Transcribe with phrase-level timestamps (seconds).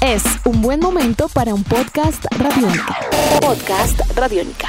[0.00, 2.96] Es un buen momento para un podcast radiónica.
[3.40, 4.68] Podcast radiónica.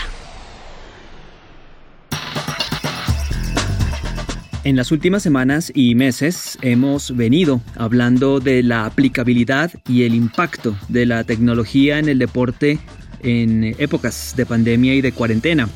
[4.64, 10.76] En las últimas semanas y meses hemos venido hablando de la aplicabilidad y el impacto
[10.90, 12.80] de la tecnología en el deporte
[13.22, 15.70] en épocas de pandemia y de cuarentena.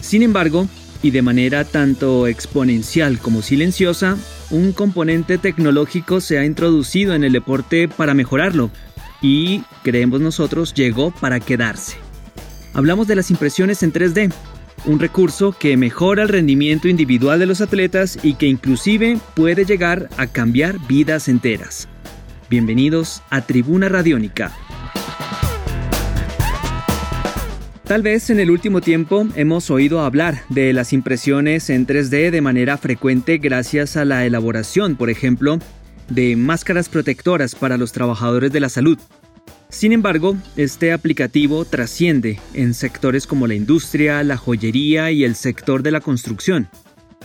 [0.00, 0.68] Sin embargo,
[1.02, 4.16] y de manera tanto exponencial como silenciosa,
[4.50, 8.70] un componente tecnológico se ha introducido en el deporte para mejorarlo
[9.22, 11.96] y, creemos nosotros, llegó para quedarse.
[12.72, 14.32] Hablamos de las impresiones en 3D,
[14.86, 20.08] un recurso que mejora el rendimiento individual de los atletas y que inclusive puede llegar
[20.16, 21.88] a cambiar vidas enteras.
[22.48, 24.52] Bienvenidos a Tribuna Radiónica.
[27.90, 32.40] Tal vez en el último tiempo hemos oído hablar de las impresiones en 3D de
[32.40, 35.58] manera frecuente gracias a la elaboración, por ejemplo,
[36.08, 38.96] de máscaras protectoras para los trabajadores de la salud.
[39.70, 45.82] Sin embargo, este aplicativo trasciende en sectores como la industria, la joyería y el sector
[45.82, 46.68] de la construcción.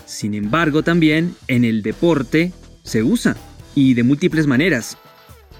[0.08, 3.38] Sin embargo, también en el deporte se usa,
[3.76, 4.98] y de múltiples maneras.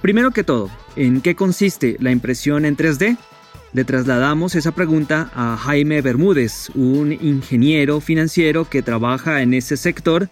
[0.02, 3.20] Primero que todo, ¿en qué consiste la impresión en 3D?
[3.76, 10.30] Le trasladamos esa pregunta a Jaime Bermúdez, un ingeniero financiero que trabaja en ese sector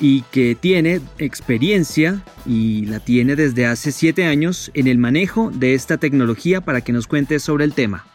[0.00, 5.74] y que tiene experiencia y la tiene desde hace siete años en el manejo de
[5.74, 8.06] esta tecnología para que nos cuente sobre el tema.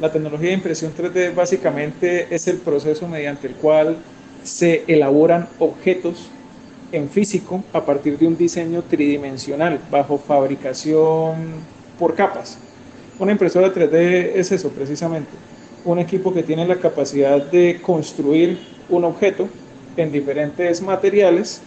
[0.00, 3.98] La tecnología de impresión 3D básicamente es el proceso mediante el cual
[4.44, 6.30] se elaboran objetos
[6.90, 11.36] en físico a partir de un diseño tridimensional bajo fabricación
[11.98, 12.60] por capas.
[13.18, 15.30] Una impresora 3D es eso precisamente,
[15.84, 18.58] un equipo que tiene la capacidad de construir
[18.90, 19.48] un objeto
[19.96, 21.62] en diferentes materiales,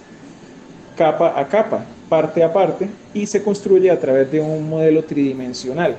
[0.95, 5.97] capa a capa, parte a parte, y se construye a través de un modelo tridimensional.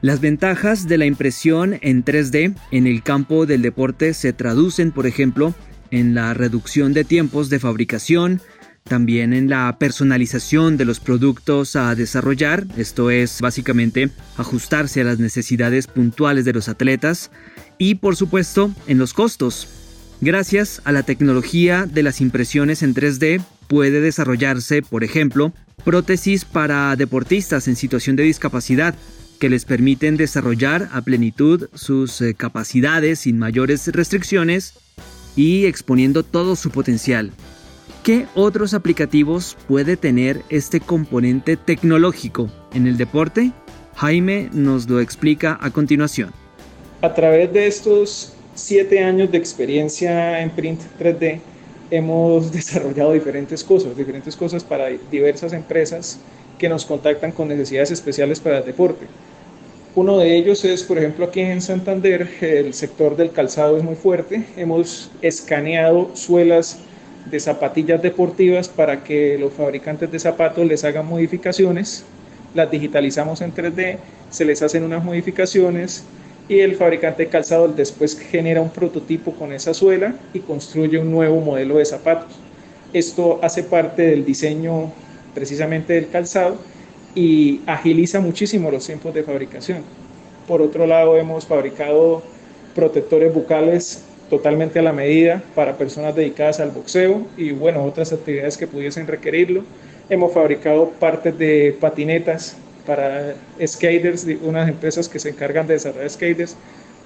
[0.00, 5.06] Las ventajas de la impresión en 3D en el campo del deporte se traducen, por
[5.06, 5.54] ejemplo,
[5.90, 8.40] en la reducción de tiempos de fabricación,
[8.84, 15.18] también en la personalización de los productos a desarrollar, esto es básicamente ajustarse a las
[15.18, 17.30] necesidades puntuales de los atletas,
[17.78, 19.68] y por supuesto en los costos.
[20.20, 26.94] Gracias a la tecnología de las impresiones en 3D puede desarrollarse, por ejemplo, prótesis para
[26.96, 28.94] deportistas en situación de discapacidad,
[29.40, 34.74] que les permiten desarrollar a plenitud sus eh, capacidades sin mayores restricciones
[35.36, 37.32] y exponiendo todo su potencial.
[38.04, 43.52] ¿Qué otros aplicativos puede tener este componente tecnológico en el deporte?
[43.96, 46.30] Jaime nos lo explica a continuación.
[47.00, 51.40] A través de estos siete años de experiencia en print 3D,
[51.90, 56.18] hemos desarrollado diferentes cosas, diferentes cosas para diversas empresas
[56.58, 59.06] que nos contactan con necesidades especiales para el deporte.
[59.94, 63.94] Uno de ellos es, por ejemplo, aquí en Santander, el sector del calzado es muy
[63.94, 64.44] fuerte.
[64.58, 66.80] Hemos escaneado suelas
[67.26, 72.04] de zapatillas deportivas para que los fabricantes de zapatos les hagan modificaciones,
[72.54, 73.98] las digitalizamos en 3D,
[74.30, 76.04] se les hacen unas modificaciones
[76.48, 81.10] y el fabricante de calzado después genera un prototipo con esa suela y construye un
[81.10, 82.34] nuevo modelo de zapatos.
[82.92, 84.92] Esto hace parte del diseño
[85.34, 86.58] precisamente del calzado
[87.14, 89.82] y agiliza muchísimo los tiempos de fabricación.
[90.46, 92.22] Por otro lado, hemos fabricado
[92.74, 98.56] protectores bucales totalmente a la medida para personas dedicadas al boxeo y bueno, otras actividades
[98.56, 99.64] que pudiesen requerirlo.
[100.08, 106.56] Hemos fabricado partes de patinetas para skaters, unas empresas que se encargan de desarrollar skaters.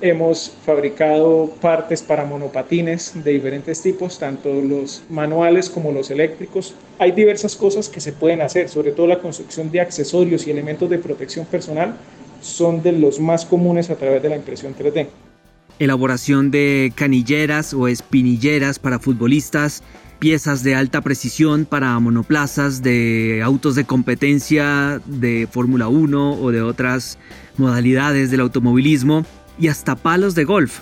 [0.00, 6.74] Hemos fabricado partes para monopatines de diferentes tipos, tanto los manuales como los eléctricos.
[7.00, 10.88] Hay diversas cosas que se pueden hacer, sobre todo la construcción de accesorios y elementos
[10.88, 11.96] de protección personal
[12.40, 15.08] son de los más comunes a través de la impresión 3D
[15.78, 19.82] elaboración de canilleras o espinilleras para futbolistas,
[20.18, 26.62] piezas de alta precisión para monoplazas de autos de competencia de Fórmula 1 o de
[26.62, 27.18] otras
[27.56, 29.24] modalidades del automovilismo
[29.58, 30.80] y hasta palos de golf.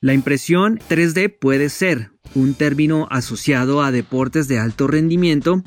[0.00, 5.62] La impresión 3D puede ser un término asociado a deportes de alto rendimiento,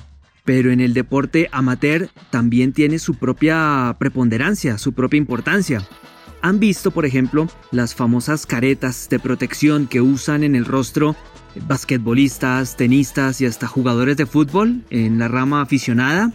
[0.45, 5.87] pero en el deporte amateur también tiene su propia preponderancia, su propia importancia.
[6.47, 11.13] ¿Han visto, por ejemplo, las famosas caretas de protección que usan en el rostro
[11.67, 16.31] basquetbolistas, tenistas y hasta jugadores de fútbol en la rama aficionada?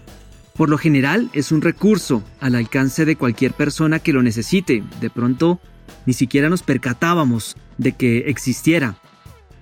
[0.55, 4.85] Por lo general es un recurso al alcance de cualquier persona que lo necesite.
[5.00, 5.61] De pronto
[6.05, 8.97] ni siquiera nos percatábamos de que existiera.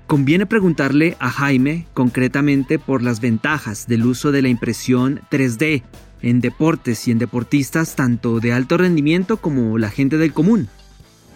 [0.09, 5.85] Conviene preguntarle a Jaime concretamente por las ventajas del uso de la impresión 3D
[6.23, 10.69] en deportes y en deportistas tanto de alto rendimiento como la gente del común?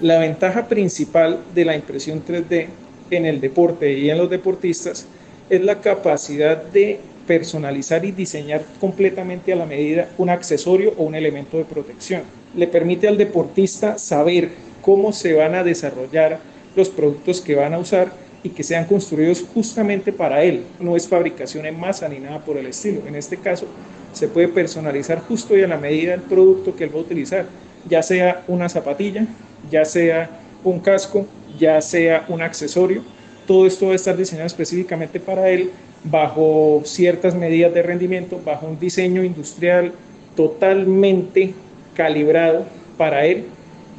[0.00, 2.66] La ventaja principal de la impresión 3D
[3.10, 5.06] en el deporte y en los deportistas
[5.48, 11.14] es la capacidad de personalizar y diseñar completamente a la medida un accesorio o un
[11.14, 12.22] elemento de protección.
[12.54, 14.50] Le permite al deportista saber
[14.82, 16.40] cómo se van a desarrollar
[16.76, 18.12] los productos que van a usar
[18.44, 20.62] y que sean construidos justamente para él.
[20.78, 23.00] No es fabricación en masa ni nada por el estilo.
[23.08, 23.66] En este caso,
[24.12, 27.46] se puede personalizar justo y a la medida del producto que él va a utilizar,
[27.88, 29.26] ya sea una zapatilla,
[29.70, 30.30] ya sea
[30.62, 31.26] un casco,
[31.58, 33.02] ya sea un accesorio.
[33.46, 35.70] Todo esto va a estar diseñado específicamente para él
[36.04, 39.92] bajo ciertas medidas de rendimiento, bajo un diseño industrial
[40.36, 41.54] totalmente
[41.94, 42.66] calibrado
[42.98, 43.46] para él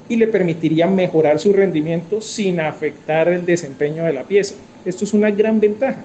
[0.08, 4.56] y le permitiría mejorar su rendimiento sin afectar el desempeño de la pieza.
[4.86, 6.04] Esto es una gran ventaja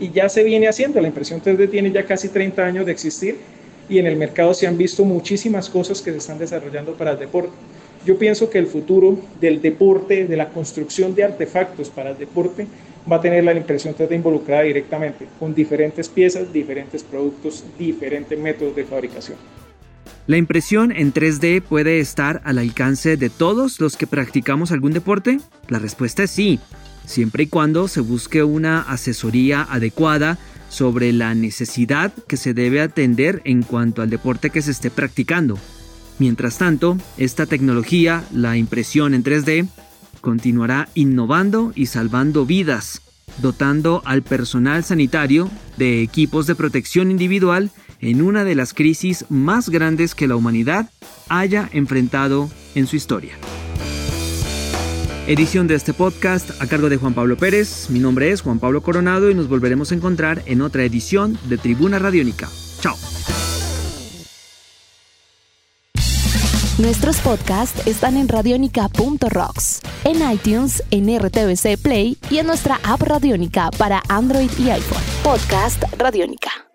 [0.00, 1.00] y ya se viene haciendo.
[1.00, 3.36] La impresión 3D tiene ya casi 30 años de existir
[3.88, 7.18] y en el mercado se han visto muchísimas cosas que se están desarrollando para el
[7.18, 7.52] deporte.
[8.04, 12.66] Yo pienso que el futuro del deporte, de la construcción de artefactos para el deporte,
[13.10, 18.76] va a tener la impresión 3D involucrada directamente, con diferentes piezas, diferentes productos, diferentes métodos
[18.76, 19.36] de fabricación.
[20.28, 25.40] ¿La impresión en 3D puede estar al alcance de todos los que practicamos algún deporte?
[25.68, 26.60] La respuesta es sí,
[27.06, 30.36] siempre y cuando se busque una asesoría adecuada
[30.68, 35.58] sobre la necesidad que se debe atender en cuanto al deporte que se esté practicando.
[36.18, 39.66] Mientras tanto, esta tecnología, la impresión en 3D,
[40.20, 43.00] continuará innovando y salvando vidas,
[43.38, 45.48] dotando al personal sanitario
[45.78, 50.90] de equipos de protección individual en una de las crisis más grandes que la humanidad
[51.28, 53.32] haya enfrentado en su historia.
[55.26, 57.90] Edición de este podcast a cargo de Juan Pablo Pérez.
[57.90, 61.58] Mi nombre es Juan Pablo Coronado y nos volveremos a encontrar en otra edición de
[61.58, 62.48] Tribuna Radiónica.
[62.80, 62.96] Chao.
[66.78, 73.70] Nuestros podcasts están en radionica.rocks, en iTunes, en RTVC Play y en nuestra app Radionica
[73.76, 75.02] para Android y iPhone.
[75.24, 76.67] Podcast Radionica.